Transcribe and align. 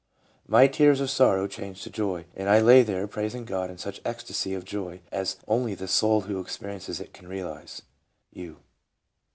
My 0.47 0.65
tears 0.65 0.99
of 0.99 1.11
sorrow 1.11 1.45
changed 1.47 1.83
to 1.83 1.91
joy, 1.91 2.25
and 2.35 2.49
I 2.49 2.59
lay 2.59 2.81
there 2.81 3.05
praising 3.05 3.45
God 3.45 3.69
in 3.69 3.77
such 3.77 4.01
ecstasy 4.03 4.55
of 4.55 4.65
joy 4.65 5.01
as 5.11 5.37
only 5.47 5.75
the 5.75 5.87
soul 5.87 6.21
who 6.21 6.39
experiences 6.39 6.99
it 6.99 7.13
can 7.13 7.27
realize."— 7.27 7.83
U. 8.33 8.57